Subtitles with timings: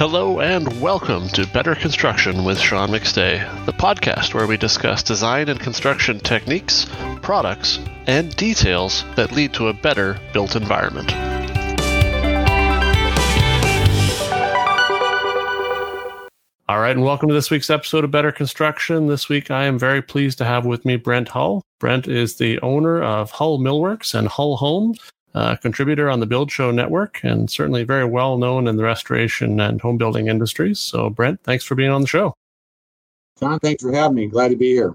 [0.00, 5.50] Hello and welcome to Better Construction with Sean McStay, the podcast where we discuss design
[5.50, 6.86] and construction techniques,
[7.20, 11.12] products, and details that lead to a better built environment.
[16.66, 19.06] All right, and welcome to this week's episode of Better Construction.
[19.06, 21.62] This week, I am very pleased to have with me Brent Hull.
[21.78, 24.98] Brent is the owner of Hull Millworks and Hull Homes,
[25.34, 29.60] a contributor on the Build Show Network, and certainly very well known in the restoration
[29.60, 30.78] and home building industries.
[30.78, 32.34] So, Brent, thanks for being on the show.
[33.38, 34.26] John, thanks for having me.
[34.26, 34.94] Glad to be here.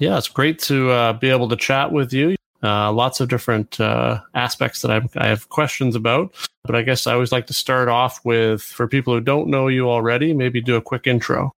[0.00, 2.36] Yeah, it's great to uh, be able to chat with you.
[2.62, 6.34] Uh, lots of different uh, aspects that I've, I have questions about.
[6.64, 9.68] But I guess I always like to start off with, for people who don't know
[9.68, 11.52] you already, maybe do a quick intro.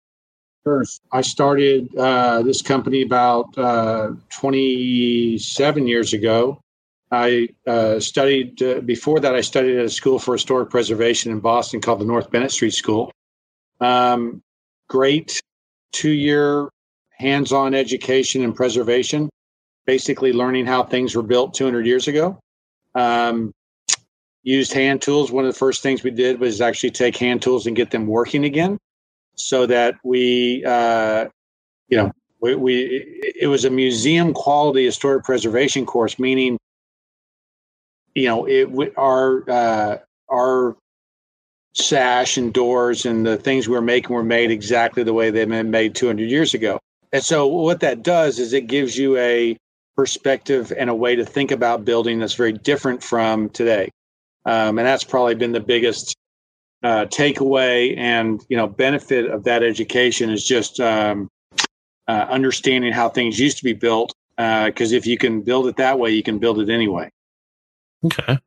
[0.65, 6.61] First, I started uh, this company about uh, 27 years ago.
[7.11, 11.41] I uh, studied, uh, before that, I studied at a school for historic preservation in
[11.41, 13.11] Boston called the North Bennett Street School.
[13.80, 14.43] Um,
[14.88, 15.41] great
[15.93, 16.69] two year
[17.13, 19.29] hands on education and preservation
[19.88, 22.38] basically learning how things were built 200 years ago.
[22.95, 23.54] Um,
[24.43, 25.32] used hand tools.
[25.32, 28.07] One of the first things we did was actually take hand tools and get them
[28.07, 28.79] working again,
[29.35, 31.27] so that we, uh,
[31.88, 32.75] you know, we, we
[33.41, 36.59] it was a museum quality historic preservation course, meaning,
[38.19, 39.99] you know, it our uh,
[40.30, 40.77] our
[41.74, 45.71] sash and doors and the things we're making were made exactly the way they've been
[45.71, 46.80] made 200 years ago.
[47.13, 49.57] And so what that does is it gives you a
[49.97, 53.91] perspective and a way to think about building that's very different from today.
[54.45, 56.16] Um, and that's probably been the biggest
[56.82, 61.29] uh, takeaway and you know benefit of that education is just um,
[62.07, 64.15] uh, understanding how things used to be built.
[64.37, 67.10] Because uh, if you can build it that way, you can build it anyway.
[68.04, 68.38] Okay.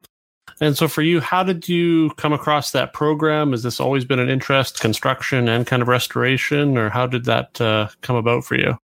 [0.60, 3.52] And so for you, how did you come across that program?
[3.52, 7.60] Has this always been an interest, construction and kind of restoration, or how did that
[7.60, 8.78] uh, come about for you?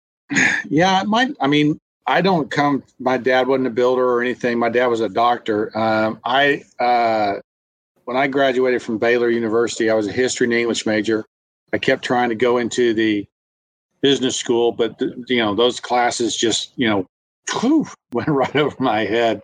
[0.70, 2.84] Yeah, my, I mean, I don't come.
[3.00, 4.60] My dad wasn't a builder or anything.
[4.60, 5.76] My dad was a doctor.
[5.78, 7.40] Um, I uh,
[8.06, 11.26] when I graduated from Baylor University, I was a history and English major.
[11.74, 13.26] I kept trying to go into the
[14.02, 17.06] business school, but you know those classes just you know
[17.60, 19.42] whew, went right over my head.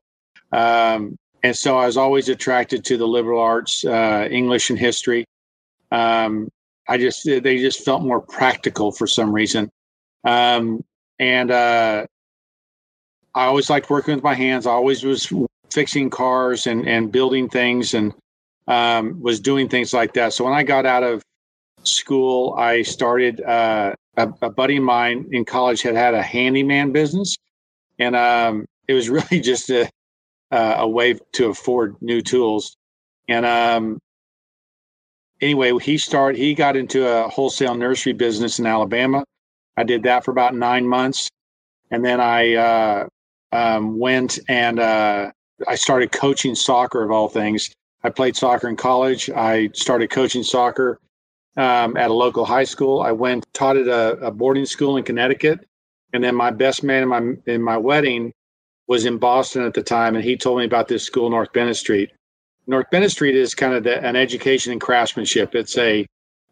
[0.52, 5.26] Um, and so I was always attracted to the liberal arts, uh, English and history.
[5.92, 6.50] Um,
[6.88, 9.70] I just they just felt more practical for some reason.
[10.24, 10.84] Um,
[11.20, 12.06] and uh,
[13.34, 14.68] I always liked working with my hands.
[14.68, 15.32] I always was
[15.72, 18.14] fixing cars and, and building things and
[18.68, 20.34] um, was doing things like that.
[20.34, 21.24] So when I got out of
[21.84, 26.92] school, I started uh, a, a, buddy of mine in college had had a handyman
[26.92, 27.38] business,
[27.98, 29.90] and um, it was really just a
[30.52, 32.76] uh, a way to afford new tools.
[33.28, 34.00] And um,
[35.42, 36.38] anyway, he started.
[36.38, 39.24] He got into a wholesale nursery business in Alabama.
[39.78, 41.30] I did that for about nine months,
[41.90, 43.08] and then I uh,
[43.52, 45.32] um, went and uh,
[45.68, 47.72] I started coaching soccer of all things.
[48.04, 49.30] I played soccer in college.
[49.30, 51.00] I started coaching soccer
[51.58, 53.02] um, at a local high school.
[53.02, 55.68] I went taught at a, a, boarding school in Connecticut,
[56.14, 58.34] and then my best man in my in my wedding
[58.92, 61.78] was in Boston at the time, and he told me about this school, North Bennett
[61.78, 62.12] Street.
[62.68, 65.56] North Bennett Street is kind of the, an education in craftsmanship.
[65.56, 66.06] It's a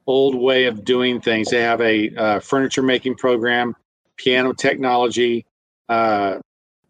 [0.07, 1.49] old way of doing things.
[1.49, 3.75] They have a uh, furniture making program,
[4.15, 5.45] piano technology,
[5.89, 6.39] uh,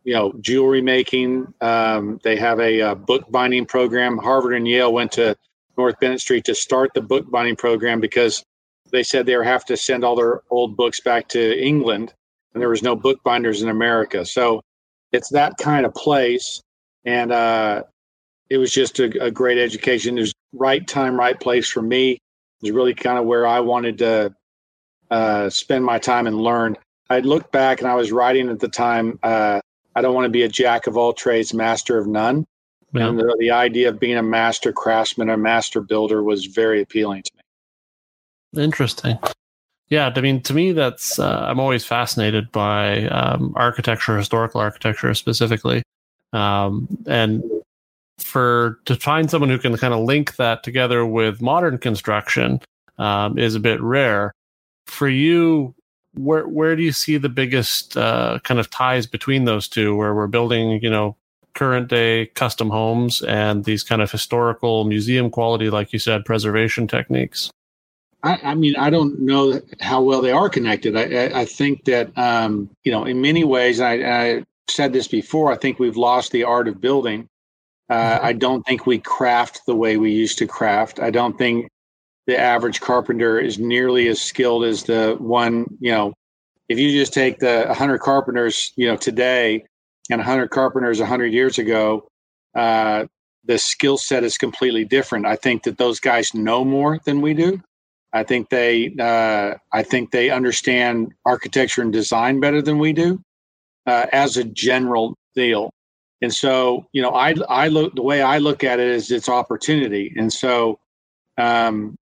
[0.04, 1.52] you know jewelry making.
[1.62, 4.20] Um, they have a, a, uh, book binding program.
[4.20, 5.36] Harvard and Yale went to
[5.80, 8.44] North Bennett Street to start the book binding program because
[8.92, 12.14] they said they were have to send all their old books back to England,
[12.54, 14.24] and there was no bookbinders in America.
[14.24, 14.62] So
[15.12, 16.62] it's that kind of place,
[17.06, 17.84] and uh,
[18.50, 20.18] it was just a, a great education.
[20.18, 22.14] It was right time, right place for me.
[22.14, 22.20] It
[22.64, 24.36] was really kind of where I wanted to
[25.10, 26.78] uh, spend my time and learn.
[27.10, 29.62] I looked back and I was writing at the time uh,
[29.96, 32.46] I don't want to be a jack of all trades, master of none.
[32.94, 33.10] Yeah.
[33.10, 37.24] And the, the, idea of being a master craftsman, a master builder was very appealing
[37.24, 38.64] to me.
[38.64, 39.20] Interesting.
[39.90, 45.14] Yeah, I mean, to me, that's uh, I'm always fascinated by um, architecture, historical architecture
[45.16, 45.82] specifically,
[46.32, 47.44] um, and
[48.20, 52.62] for to find someone who can kind of link that together with modern construction
[53.00, 54.32] um, is a bit rare.
[54.86, 55.74] For you,
[56.14, 60.14] where where do you see the biggest uh, kind of ties between those two, where
[60.14, 61.16] we're building, you know,
[61.56, 66.88] current day custom homes and these kind of historical museum quality, like you said, preservation
[66.88, 67.50] techniques?
[68.24, 70.96] I, I mean, I don't know how well they are connected.
[70.96, 75.08] I, I, I think that um, you know, in many ways, I, I said this
[75.08, 75.52] before.
[75.52, 77.28] I think we've lost the art of building.
[77.90, 78.26] Uh, mm-hmm.
[78.26, 81.00] I don't think we craft the way we used to craft.
[81.00, 81.70] I don't think
[82.28, 86.14] the average carpenter is nearly as skilled as the one, you know,
[86.68, 89.66] if you just take the 100 carpenters, you know, today
[90.12, 92.08] and 100 carpenters 100 years ago,
[92.54, 93.06] uh,
[93.46, 95.26] the skill set is completely different.
[95.26, 97.60] I think that those guys know more than we do.
[98.14, 103.22] I think they, uh, I think they understand architecture and design better than we do,
[103.86, 105.70] uh, as a general deal.
[106.22, 109.30] And so, you know, I, I look the way I look at it is it's
[109.30, 110.14] opportunity.
[110.18, 110.80] And so,
[111.38, 111.96] um,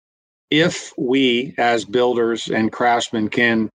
[0.51, 3.69] if we as builders and craftsmen can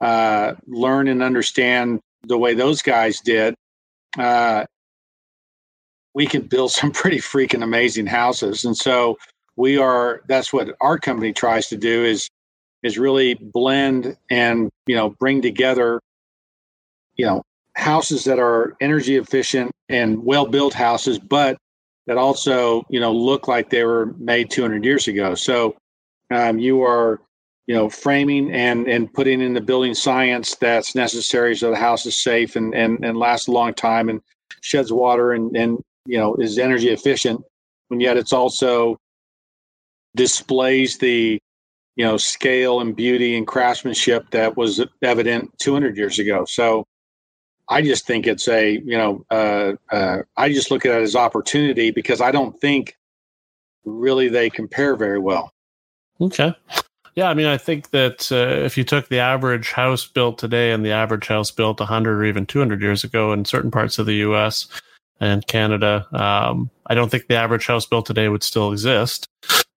[0.00, 3.54] uh, learn and understand the way those guys did,
[4.18, 4.64] uh,
[6.14, 8.64] we can build some pretty freaking amazing houses.
[8.64, 9.18] And so
[9.62, 10.22] we are.
[10.26, 12.28] That's what our company tries to do is
[12.82, 16.00] is really blend and you know bring together,
[17.14, 17.42] you know,
[17.74, 21.56] houses that are energy efficient and well built houses, but
[22.08, 25.36] that also you know look like they were made 200 years ago.
[25.36, 25.76] So
[26.32, 27.20] um, you are
[27.68, 32.04] you know framing and and putting in the building science that's necessary so the house
[32.04, 34.20] is safe and and, and lasts a long time and
[34.60, 37.40] sheds water and and you know is energy efficient
[37.92, 38.98] and yet it's also
[40.14, 41.38] displays the
[41.96, 46.84] you know scale and beauty and craftsmanship that was evident 200 years ago so
[47.68, 51.16] i just think it's a you know uh, uh, i just look at it as
[51.16, 52.96] opportunity because i don't think
[53.84, 55.52] really they compare very well
[56.22, 56.54] Okay.
[57.14, 60.72] Yeah, I mean, I think that uh, if you took the average house built today
[60.72, 64.06] and the average house built 100 or even 200 years ago in certain parts of
[64.06, 64.66] the U.S.
[65.20, 69.26] and Canada, um, I don't think the average house built today would still exist.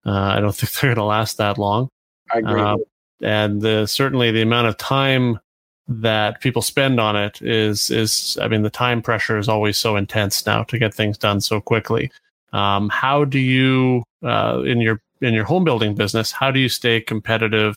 [0.05, 1.89] Uh, I don't think they're going to last that long.
[2.31, 2.61] I agree.
[2.61, 2.77] Uh,
[3.21, 5.39] and the, certainly the amount of time
[5.87, 9.95] that people spend on it is is I mean the time pressure is always so
[9.95, 12.11] intense now to get things done so quickly.
[12.53, 16.69] Um, how do you uh, in your in your home building business, how do you
[16.69, 17.75] stay competitive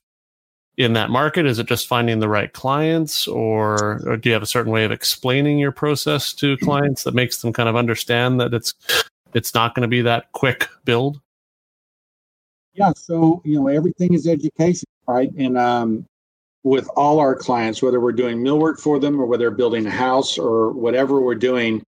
[0.76, 1.46] in that market?
[1.46, 4.84] Is it just finding the right clients, or, or do you have a certain way
[4.84, 8.74] of explaining your process to clients that makes them kind of understand that it's
[9.34, 11.20] it's not going to be that quick build?
[12.78, 15.32] Yeah, so you know everything is education, right?
[15.36, 16.06] And um,
[16.62, 20.38] with all our clients, whether we're doing millwork for them or whether building a house
[20.38, 21.82] or whatever we're doing,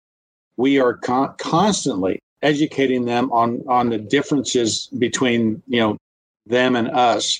[0.57, 5.97] we are con- constantly educating them on on the differences between you know
[6.45, 7.39] them and us.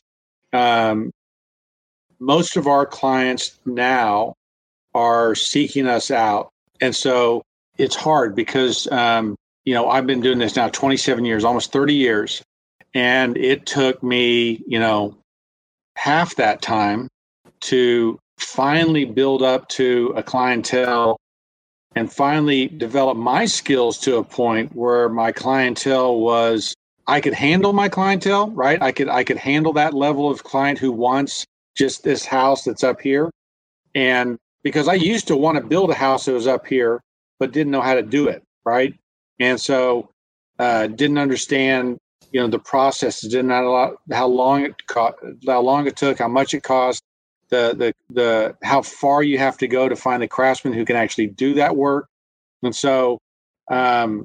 [0.53, 1.11] Um,
[2.19, 4.33] most of our clients now
[4.93, 7.41] are seeking us out, and so
[7.77, 11.93] it's hard because um, you know I've been doing this now 27 years, almost 30
[11.95, 12.41] years,
[12.93, 15.17] and it took me you know
[15.95, 17.07] half that time
[17.61, 21.17] to finally build up to a clientele
[21.95, 26.73] and finally develop my skills to a point where my clientele was
[27.07, 28.81] I could handle my clientele, right?
[28.81, 31.45] I could I could handle that level of client who wants
[31.75, 33.29] just this house that's up here.
[33.95, 37.01] And because I used to want to build a house that was up here,
[37.39, 38.93] but didn't know how to do it, right?
[39.39, 40.09] And so
[40.59, 41.97] uh, didn't understand,
[42.31, 45.15] you know, the process, didn't know how long it co-
[45.47, 47.03] how long it took, how much it cost,
[47.49, 50.95] the the the how far you have to go to find the craftsman who can
[50.95, 52.07] actually do that work.
[52.63, 53.19] And so
[53.69, 54.23] um,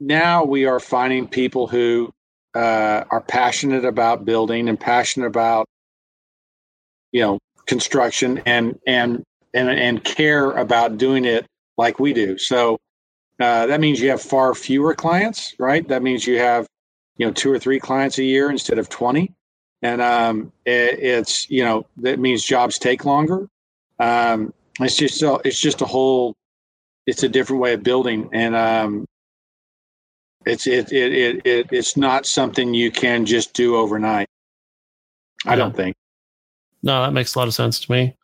[0.00, 2.10] now we are finding people who
[2.54, 5.66] uh, are passionate about building and passionate about
[7.12, 9.22] you know construction and and
[9.54, 11.46] and and care about doing it
[11.78, 12.38] like we do.
[12.38, 12.78] So
[13.40, 15.86] uh, that means you have far fewer clients, right?
[15.88, 16.66] That means you have
[17.16, 19.34] you know two or three clients a year instead of twenty
[19.82, 23.48] and um, it, it's you know that means jobs take longer.
[23.98, 26.34] Um, it's just a, it's just a whole
[27.06, 29.06] it's a different way of building, and um,
[30.46, 34.28] it's it, it it it it's not something you can just do overnight.
[35.44, 35.96] I don't think.
[36.84, 38.16] No, that makes a lot of sense to me.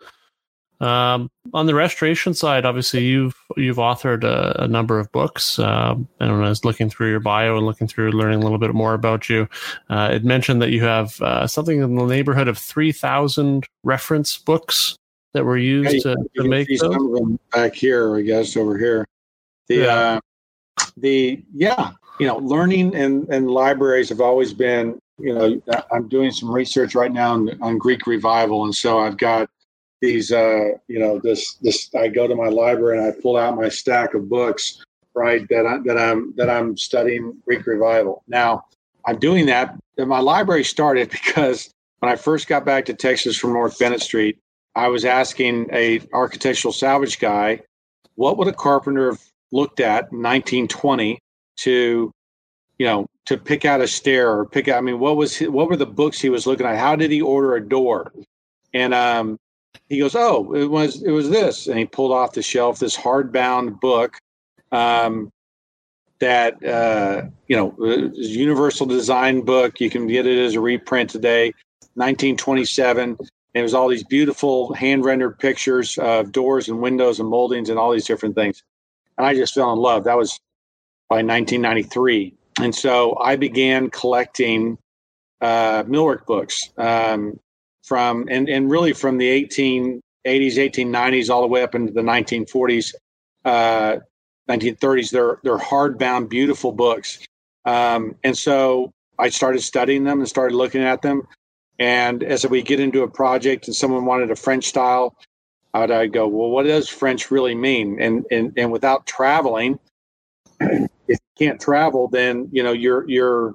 [0.81, 5.59] Um, on the restoration side, obviously you've you've authored a, a number of books.
[5.59, 8.59] Um, and when I was looking through your bio and looking through learning a little
[8.59, 9.49] bit more about you,
[9.91, 14.39] uh, it mentioned that you have uh, something in the neighborhood of three thousand reference
[14.39, 14.97] books
[15.33, 16.69] that were used to, to make.
[16.79, 19.07] Some of them back here, I guess, over here.
[19.67, 19.95] The yeah.
[19.95, 20.21] Uh,
[20.97, 24.99] the yeah, you know, learning and and libraries have always been.
[25.19, 29.17] You know, I'm doing some research right now on, on Greek revival, and so I've
[29.17, 29.51] got
[30.01, 33.57] these uh you know this this i go to my library and i pull out
[33.57, 38.65] my stack of books right that i that i'm that i'm studying greek revival now
[39.07, 43.37] i'm doing that and my library started because when i first got back to texas
[43.37, 44.39] from north bennett street
[44.75, 47.61] i was asking a architectural salvage guy
[48.15, 51.19] what would a carpenter have looked at in 1920
[51.57, 52.13] to
[52.79, 54.79] you know to pick out a stair or pick out.
[54.79, 56.79] I mean, what was his, what were the books he was looking at?
[56.79, 58.11] How did he order a door?
[58.73, 59.37] And um,
[59.89, 62.97] he goes, "Oh, it was it was this," and he pulled off the shelf this
[62.97, 64.19] hardbound book
[64.73, 65.33] um,
[66.21, 67.75] that uh, you know,
[68.15, 69.81] universal design book.
[69.81, 71.47] You can get it as a reprint today,
[71.95, 73.17] 1927.
[73.55, 77.71] And it was all these beautiful hand rendered pictures of doors and windows and moldings
[77.71, 78.63] and all these different things.
[79.17, 80.05] And I just fell in love.
[80.05, 80.39] That was
[81.09, 82.35] by 1993.
[82.61, 84.79] And so I began collecting
[85.41, 87.41] uh, millwork books um,
[87.89, 92.95] from, and, and really from the 1880s, 1890s, all the way up into the 1940s,
[93.47, 93.97] uh,
[94.49, 95.11] 1930s.
[95.11, 97.19] They're, they're hardbound, beautiful books.
[97.65, 101.23] Um, and so I started studying them and started looking at them.
[101.79, 105.17] And as we get into a project and someone wanted a French style,
[105.75, 108.01] I'd, I'd go, well, what does French really mean?
[108.01, 109.79] And, and, and without traveling,
[110.61, 113.55] if you can't travel, then, you know, you're, you're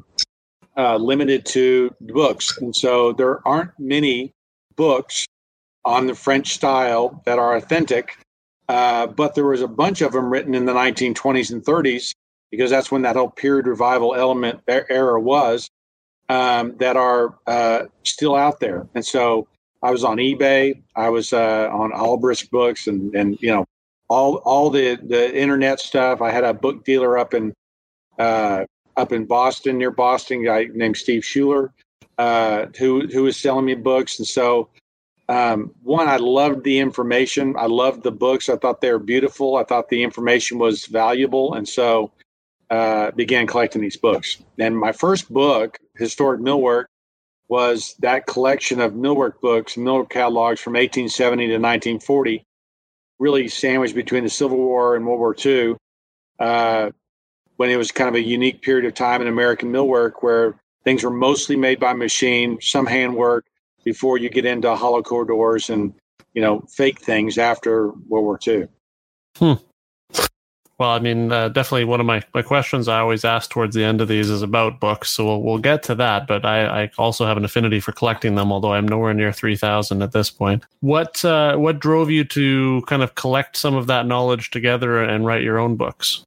[0.78, 2.58] uh, limited to books.
[2.58, 4.34] And so there aren't many
[4.76, 5.26] books
[5.86, 8.18] on the French style that are authentic.
[8.70, 12.14] Uh, but there was a bunch of them written in the 1920s and 30s
[12.50, 15.70] because that's when that whole period revival element era was
[16.30, 18.88] um, that are uh, still out there.
[18.96, 19.48] And so
[19.82, 23.66] I was on eBay, I was uh, on Alibris Books, and and you know
[24.08, 26.22] all all the the internet stuff.
[26.22, 27.54] I had a book dealer up in
[28.18, 28.64] uh,
[28.98, 31.74] up in Boston near Boston, guy named Steve Schuler,
[32.18, 34.20] uh, who who was selling me books.
[34.20, 34.70] And so
[35.30, 37.56] um, one, I loved the information.
[37.58, 38.50] I loved the books.
[38.50, 39.56] I thought they were beautiful.
[39.56, 42.12] I thought the information was valuable, and so
[42.70, 44.44] uh, began collecting these books.
[44.60, 46.86] And my first book, Historic Millwork,
[47.48, 52.44] was that collection of millwork books, millwork catalogs from 1870 to 1940,
[53.20, 55.76] really sandwiched between the Civil War and World War II,
[56.40, 56.90] uh,
[57.58, 61.04] when it was kind of a unique period of time in American millwork where things
[61.04, 63.46] were mostly made by machine, some handwork,
[63.84, 65.94] before you get into hollow core doors and
[66.34, 68.68] you know fake things after World War II.
[69.38, 69.54] Hmm.
[70.80, 73.84] Well, I mean, uh, definitely one of my, my questions I always ask towards the
[73.84, 75.12] end of these is about books.
[75.12, 76.28] So we'll, we'll get to that.
[76.28, 80.02] But I, I also have an affinity for collecting them, although I'm nowhere near 3,000
[80.02, 80.66] at this point.
[80.82, 85.26] What, uh, what drove you to kind of collect some of that knowledge together and
[85.26, 86.24] write your own books?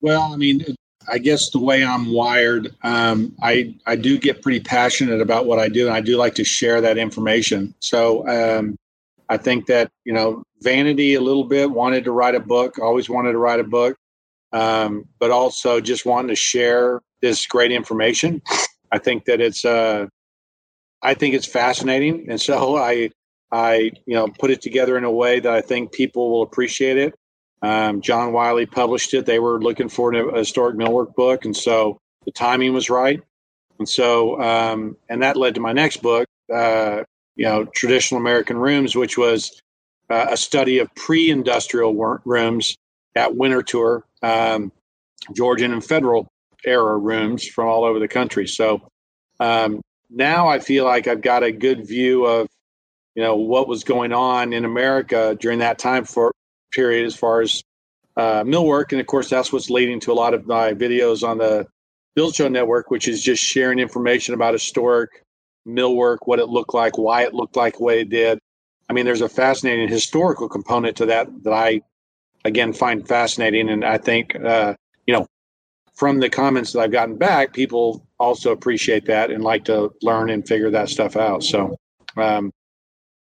[0.00, 0.64] Well, I mean,
[1.08, 5.58] I guess the way I'm wired, um, I, I do get pretty passionate about what
[5.58, 7.74] I do, and I do like to share that information.
[7.80, 8.76] So um,
[9.28, 13.08] I think that, you know, vanity a little bit, wanted to write a book, always
[13.08, 13.96] wanted to write a book,
[14.52, 18.42] um, but also just wanting to share this great information.
[18.92, 20.06] I think that it's, uh,
[21.02, 22.26] I think it's fascinating.
[22.30, 23.10] And so I,
[23.52, 26.96] I, you know, put it together in a way that I think people will appreciate
[26.96, 27.14] it.
[27.62, 29.26] Um, John Wiley published it.
[29.26, 31.44] They were looking for a historic millwork book.
[31.44, 33.22] And so the timing was right.
[33.78, 37.02] And so, um, and that led to my next book, uh,
[37.34, 39.60] you know, traditional American rooms, which was
[40.10, 41.94] uh, a study of pre-industrial
[42.24, 42.76] rooms
[43.14, 44.72] at Winterthur, um,
[45.34, 46.28] Georgian and Federal
[46.64, 48.46] era rooms from all over the country.
[48.46, 48.88] So
[49.40, 52.48] um, now I feel like I've got a good view of,
[53.14, 56.32] you know, what was going on in America during that time for
[56.72, 57.62] period as far as
[58.16, 61.38] uh, millwork, and of course that's what's leading to a lot of my videos on
[61.38, 61.66] the
[62.14, 65.22] Build Show Network, which is just sharing information about historic
[65.66, 68.38] millwork, what it looked like, why it looked like the way it did.
[68.88, 71.82] I mean, there's a fascinating historical component to that that I,
[72.44, 73.68] again, find fascinating.
[73.68, 74.74] And I think, uh,
[75.06, 75.26] you know,
[75.94, 80.30] from the comments that I've gotten back, people also appreciate that and like to learn
[80.30, 81.42] and figure that stuff out.
[81.42, 81.76] So,
[82.16, 82.52] um,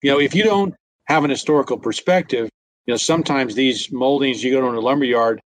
[0.01, 2.49] you know, if you don't have an historical perspective,
[2.85, 5.41] you know, sometimes these moldings you go to a lumber yard.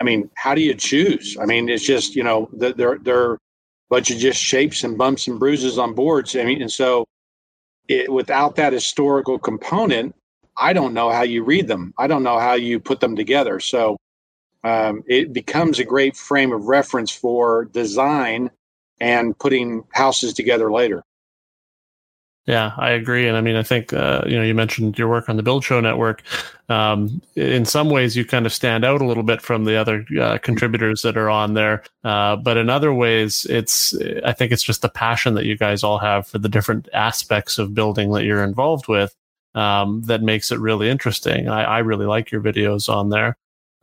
[0.00, 1.36] I mean, how do you choose?
[1.40, 3.38] I mean, it's just you know they're they're
[3.88, 6.34] bunch of just shapes and bumps and bruises on boards.
[6.36, 7.06] I mean, and so
[7.88, 10.14] it, without that historical component,
[10.56, 11.94] I don't know how you read them.
[11.98, 13.60] I don't know how you put them together.
[13.60, 13.96] So
[14.64, 18.50] um, it becomes a great frame of reference for design
[19.00, 21.04] and putting houses together later.
[22.46, 25.28] Yeah, I agree, and I mean, I think uh, you know you mentioned your work
[25.28, 26.22] on the Build Show Network.
[26.68, 30.06] Um, in some ways, you kind of stand out a little bit from the other
[30.20, 34.62] uh, contributors that are on there, uh, but in other ways, it's I think it's
[34.62, 38.24] just the passion that you guys all have for the different aspects of building that
[38.24, 39.16] you're involved with
[39.56, 41.48] um, that makes it really interesting.
[41.48, 43.36] I, I, really like your videos on there.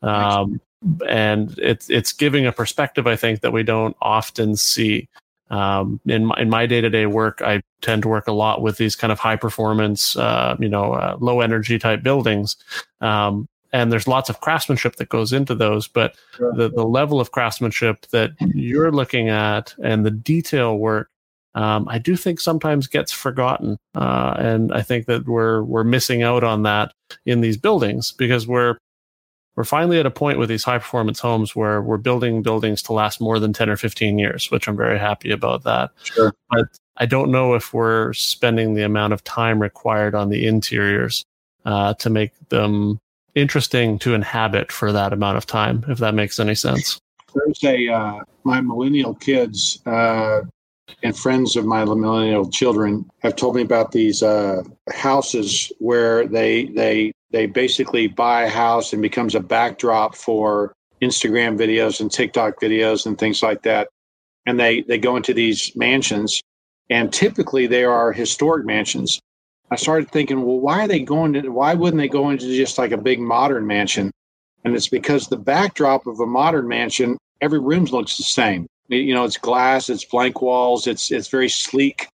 [0.03, 0.62] Um,
[1.08, 5.10] and it's it's giving a perspective I think that we don't often see.
[5.54, 8.96] Um, in my, in my day-to-day work, I tend to work a lot with these
[8.96, 12.56] kind of high performance, uh, you know, uh, low energy type buildings.
[13.02, 16.54] Um, and there's lots of craftsmanship that goes into those but sure.
[16.54, 21.10] the, the level of craftsmanship that you're looking at and the detail work
[21.56, 26.24] um, I do think sometimes gets forgotten, uh, and I think that we're we're missing
[26.24, 26.94] out on that
[27.26, 28.78] in these buildings because we're
[29.56, 32.94] we're finally at a point with these high performance homes where we're building buildings to
[32.94, 35.92] last more than 10 or 15 years, which I'm very happy about that.
[36.04, 36.34] Sure.
[36.50, 36.66] But
[36.98, 41.26] I don't know if we're spending the amount of time required on the interiors
[41.66, 43.00] uh, to make them
[43.36, 47.00] interesting to inhabit for that amount of time, if that makes any sense.
[47.34, 50.42] There's a, uh, my millennial kids uh,
[51.02, 56.66] and friends of my millennial children have told me about these uh, houses where they,
[56.66, 62.62] they, they basically buy a house and becomes a backdrop for Instagram videos and TikTok
[62.62, 63.90] videos and things like that.
[64.46, 66.42] And they, they go into these mansions
[66.90, 69.20] and typically they are historic mansions
[69.74, 71.50] I started thinking, well, why are they going to?
[71.50, 74.12] Why wouldn't they go into just like a big modern mansion?
[74.63, 78.68] And it's because the backdrop of a modern mansion, every room looks the same.
[78.90, 82.08] You know, it's glass, it's blank walls, it's it's very sleek,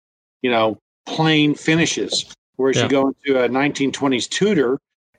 [0.43, 2.33] you know, plain finishes.
[2.55, 2.85] Whereas yeah.
[2.85, 4.79] you go into a 1920s Tudor,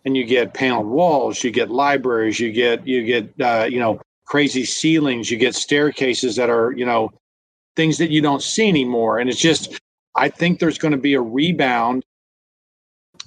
[0.10, 4.02] and you get paneled walls, you get libraries, you get you get uh, you know
[4.26, 7.12] crazy ceilings, you get staircases that are you know
[7.76, 9.80] things that you don't see anymore, and it's just
[10.16, 12.04] I think there's going to be a rebound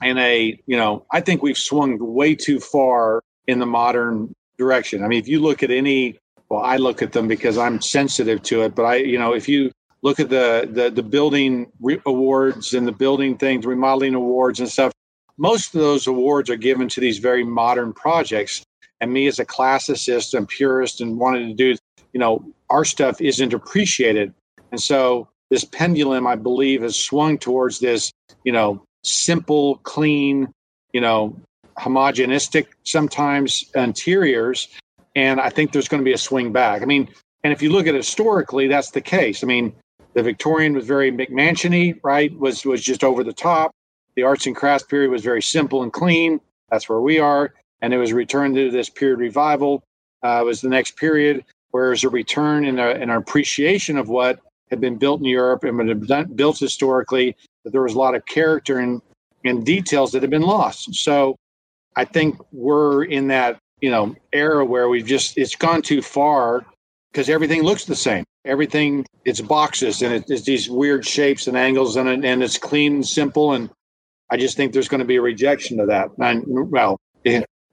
[0.02, 5.02] and a you know i think we've swung way too far in the modern direction.
[5.04, 8.42] I mean if you look at any well i look at them because i'm sensitive
[8.42, 9.70] to it but i you know if you
[10.02, 14.68] look at the the, the building re- awards and the building things remodeling awards and
[14.68, 14.92] stuff
[15.38, 18.62] most of those awards are given to these very modern projects
[19.00, 21.76] and me as a classicist and purist and wanted to do
[22.12, 24.32] you know our stuff isn't appreciated
[24.70, 28.12] and so this pendulum i believe has swung towards this
[28.44, 30.52] you know simple, clean,
[30.92, 31.36] you know,
[31.78, 34.68] homogenistic sometimes interiors.
[35.14, 36.82] And I think there's going to be a swing back.
[36.82, 37.08] I mean,
[37.44, 39.42] and if you look at it historically, that's the case.
[39.42, 39.74] I mean,
[40.14, 42.36] the Victorian was very McMansiony, right?
[42.38, 43.72] Was was just over the top.
[44.16, 46.40] The arts and crafts period was very simple and clean.
[46.70, 47.54] That's where we are.
[47.80, 49.82] And it was returned to this period revival.
[50.22, 54.38] Uh, was the next period, whereas a return and an appreciation of what
[54.70, 58.24] had been built in Europe and been built historically that there was a lot of
[58.26, 59.02] character and,
[59.44, 60.94] and details that had been lost.
[60.94, 61.34] So
[61.96, 66.64] I think we're in that, you know, era where we've just, it's gone too far
[67.12, 68.24] because everything looks the same.
[68.44, 73.06] Everything, it's boxes and it's these weird shapes and angles and, and it's clean and
[73.06, 73.52] simple.
[73.52, 73.70] And
[74.32, 76.08] I just think there's going to be a rejection of that.
[76.18, 76.98] And well,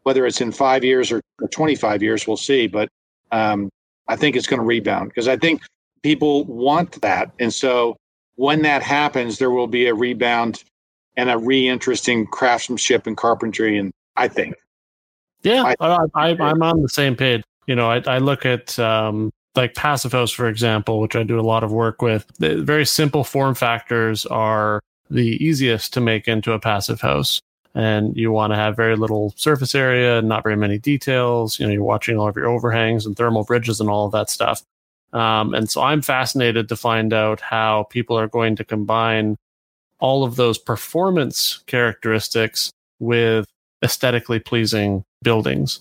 [0.03, 2.67] whether it's in five years or, or 25 years, we'll see.
[2.67, 2.89] But
[3.31, 3.69] um,
[4.09, 5.61] I think it's going to rebound because I think
[6.03, 7.31] people want that.
[7.39, 7.95] And so
[8.35, 10.65] when that happens, there will be a rebound
[11.15, 13.77] and a re-interest in craftsmanship and carpentry.
[13.77, 14.55] And I think,
[15.43, 17.41] yeah, I, I, am on the same page.
[17.67, 21.39] You know, I, I look at um, like Passive House, for example, which I do
[21.39, 22.25] a lot of work with.
[22.37, 27.41] The very simple form factors are the easiest to make into a passive house.
[27.75, 31.59] And you want to have very little surface area, not very many details.
[31.59, 34.29] You know, you're watching all of your overhangs and thermal bridges and all of that
[34.29, 34.63] stuff.
[35.13, 39.37] Um, and so I'm fascinated to find out how people are going to combine
[39.99, 43.47] all of those performance characteristics with
[43.83, 45.79] aesthetically pleasing buildings.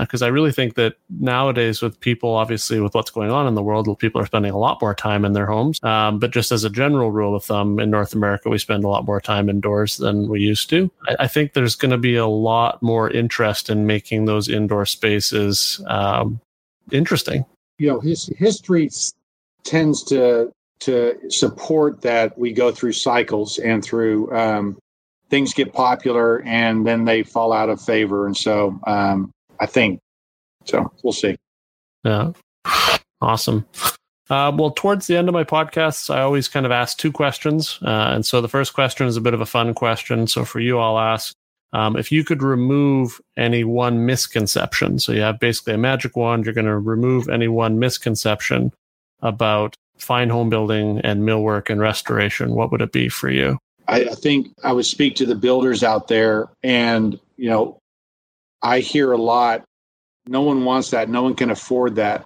[0.00, 3.54] Because uh, I really think that nowadays, with people, obviously, with what's going on in
[3.54, 5.82] the world, people are spending a lot more time in their homes.
[5.82, 8.88] Um, but just as a general rule of thumb, in North America, we spend a
[8.88, 10.90] lot more time indoors than we used to.
[11.08, 14.86] I, I think there's going to be a lot more interest in making those indoor
[14.86, 16.40] spaces um,
[16.90, 17.44] interesting
[17.78, 18.90] you know, his history
[19.64, 24.78] tends to to support that we go through cycles and through um,
[25.30, 28.26] things get popular and then they fall out of favor.
[28.26, 30.00] And so um, I think
[30.64, 30.90] so.
[31.02, 31.36] We'll see.
[32.04, 32.32] Yeah.
[33.20, 33.66] Awesome.
[34.28, 37.78] Uh, well, towards the end of my podcasts, I always kind of ask two questions.
[37.82, 40.26] Uh, and so the first question is a bit of a fun question.
[40.26, 41.34] So for you, I'll ask
[41.72, 46.44] um, if you could remove any one misconception, so you have basically a magic wand,
[46.44, 48.72] you're going to remove any one misconception
[49.20, 53.58] about fine home building and millwork and restoration, what would it be for you?
[53.88, 57.78] I, I think I would speak to the builders out there, and you know,
[58.66, 59.64] I hear a lot.
[60.26, 61.08] No one wants that.
[61.08, 62.24] No one can afford that,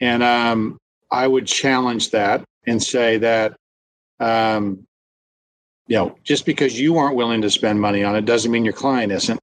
[0.00, 0.78] and um,
[1.10, 3.56] I would challenge that and say that
[4.18, 4.86] um,
[5.90, 8.72] you know, just because you aren't willing to spend money on it doesn't mean your
[8.72, 9.40] client isn't.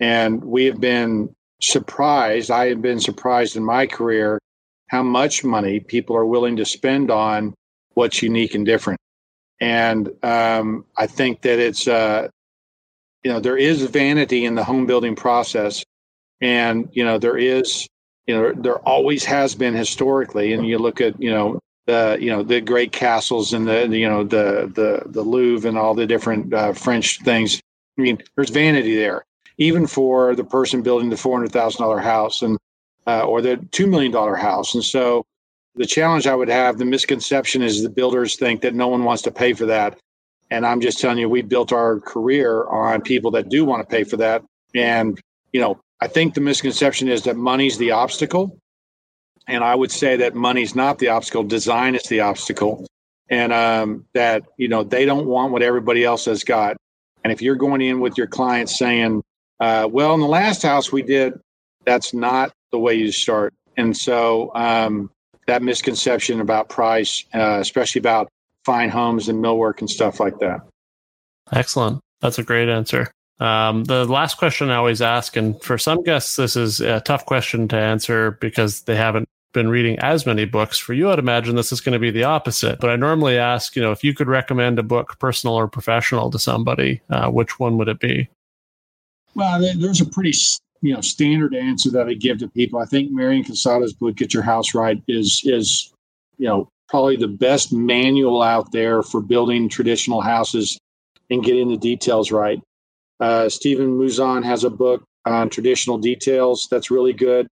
[0.00, 2.50] And we have been surprised.
[2.50, 4.38] I have been surprised in my career
[4.88, 7.54] how much money people are willing to spend on
[7.94, 9.00] what's unique and different.
[9.60, 12.28] And um, I think that it's, uh,
[13.24, 15.84] you know, there is vanity in the home building process.
[16.40, 17.88] and you know there is
[18.26, 22.30] you know there always has been historically and you look at you know the you
[22.30, 26.06] know the great castles and the you know the the the Louvre and all the
[26.06, 27.60] different uh, French things.
[27.98, 29.24] I mean, there's vanity there,
[29.56, 32.58] even for the person building the four hundred thousand dollar house and
[33.06, 34.74] uh, or the two million dollar house.
[34.74, 35.24] And so,
[35.74, 39.22] the challenge I would have, the misconception is the builders think that no one wants
[39.22, 39.98] to pay for that.
[40.50, 43.94] And I'm just telling you, we built our career on people that do want to
[43.94, 44.42] pay for that.
[44.74, 45.20] And
[45.52, 48.58] you know, I think the misconception is that money's the obstacle.
[49.46, 52.86] And I would say that money's not the obstacle, design is the obstacle.
[53.30, 56.76] And um, that, you know, they don't want what everybody else has got.
[57.24, 59.22] And if you're going in with your clients saying,
[59.60, 61.34] uh, well, in the last house we did,
[61.84, 63.54] that's not the way you start.
[63.76, 65.10] And so um,
[65.46, 68.28] that misconception about price, uh, especially about
[68.68, 70.60] fine homes and millwork and stuff like that.
[71.52, 72.00] Excellent.
[72.20, 73.10] That's a great answer.
[73.40, 77.24] Um, the last question I always ask, and for some guests, this is a tough
[77.24, 80.76] question to answer because they haven't been reading as many books.
[80.76, 82.78] For you, I'd imagine this is going to be the opposite.
[82.78, 86.30] But I normally ask, you know, if you could recommend a book, personal or professional,
[86.30, 88.28] to somebody, uh, which one would it be?
[89.34, 90.34] Well, there's a pretty
[90.82, 92.80] you know standard answer that I give to people.
[92.80, 95.90] I think Marianne Cusato's book "Get Your House Right" is is
[96.36, 100.78] you know probably the best manual out there for building traditional houses
[101.30, 102.60] and getting the details right.
[103.20, 107.46] Uh, Stephen Mouzon has a book on traditional details that's really good.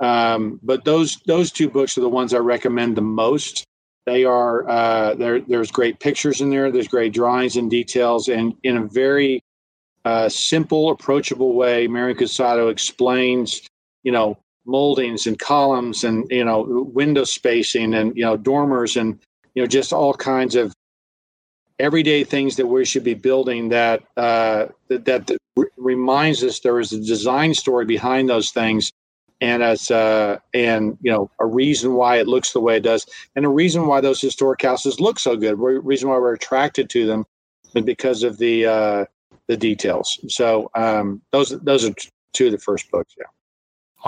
[0.00, 3.64] Um, but those those two books are the ones I recommend the most.
[4.06, 5.40] They are uh, there.
[5.40, 6.70] There's great pictures in there.
[6.70, 9.42] There's great drawings and details, and in a very
[10.04, 13.60] uh, simple, approachable way, Marianne Cusato explains,
[14.04, 19.18] you know, moldings and columns and you know window spacing and you know dormers and
[19.54, 20.72] you know just all kinds of
[21.78, 25.36] everyday things that we should be building that uh, that, that
[25.76, 28.92] reminds us there is a design story behind those things
[29.40, 33.06] and as uh, and you know a reason why it looks the way it does
[33.36, 36.90] and a reason why those historic houses look so good a reason why we're attracted
[36.90, 37.24] to them
[37.74, 39.04] is because of the uh,
[39.48, 40.20] the details.
[40.28, 41.94] So um, those those are
[42.32, 43.24] two of the first books yeah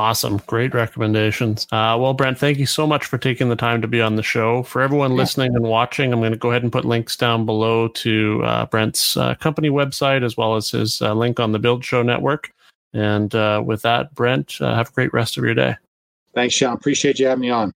[0.00, 0.40] Awesome.
[0.46, 1.66] Great recommendations.
[1.70, 4.22] Uh, well, Brent, thank you so much for taking the time to be on the
[4.22, 4.62] show.
[4.62, 5.18] For everyone yeah.
[5.18, 8.64] listening and watching, I'm going to go ahead and put links down below to uh,
[8.64, 12.50] Brent's uh, company website as well as his uh, link on the Build Show Network.
[12.94, 15.76] And uh, with that, Brent, uh, have a great rest of your day.
[16.34, 16.72] Thanks, Sean.
[16.72, 17.70] Appreciate you having me on.